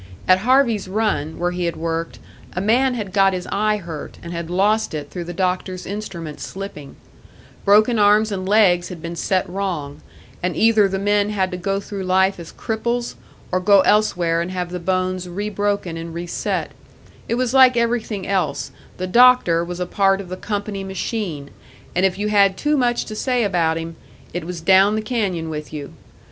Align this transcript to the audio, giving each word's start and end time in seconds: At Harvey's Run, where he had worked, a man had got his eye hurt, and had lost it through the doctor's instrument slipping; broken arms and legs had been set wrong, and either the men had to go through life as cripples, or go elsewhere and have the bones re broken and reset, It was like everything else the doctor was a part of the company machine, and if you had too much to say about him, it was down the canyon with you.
At 0.27 0.39
Harvey's 0.39 0.87
Run, 0.87 1.37
where 1.37 1.51
he 1.51 1.65
had 1.65 1.75
worked, 1.75 2.17
a 2.53 2.59
man 2.59 2.95
had 2.95 3.13
got 3.13 3.33
his 3.33 3.47
eye 3.51 3.77
hurt, 3.77 4.17
and 4.23 4.33
had 4.33 4.49
lost 4.49 4.95
it 4.95 5.11
through 5.11 5.25
the 5.25 5.31
doctor's 5.31 5.85
instrument 5.85 6.39
slipping; 6.39 6.95
broken 7.65 7.99
arms 7.99 8.31
and 8.31 8.49
legs 8.49 8.89
had 8.89 8.99
been 8.99 9.15
set 9.15 9.47
wrong, 9.47 10.01
and 10.41 10.57
either 10.57 10.87
the 10.87 10.97
men 10.97 11.29
had 11.29 11.51
to 11.51 11.55
go 11.57 11.79
through 11.79 12.01
life 12.03 12.39
as 12.39 12.51
cripples, 12.51 13.13
or 13.51 13.59
go 13.59 13.81
elsewhere 13.81 14.41
and 14.41 14.49
have 14.49 14.71
the 14.71 14.79
bones 14.79 15.29
re 15.29 15.51
broken 15.51 15.97
and 15.97 16.15
reset, 16.15 16.71
It 17.29 17.35
was 17.35 17.53
like 17.53 17.77
everything 17.77 18.25
else 18.27 18.71
the 18.97 19.05
doctor 19.05 19.63
was 19.63 19.79
a 19.79 19.85
part 19.85 20.19
of 20.19 20.29
the 20.29 20.35
company 20.35 20.83
machine, 20.83 21.51
and 21.93 22.07
if 22.07 22.17
you 22.17 22.29
had 22.29 22.57
too 22.57 22.75
much 22.75 23.05
to 23.05 23.15
say 23.15 23.43
about 23.43 23.77
him, 23.77 23.97
it 24.33 24.45
was 24.45 24.61
down 24.61 24.95
the 24.95 25.03
canyon 25.03 25.47
with 25.51 25.71
you. 25.71 25.93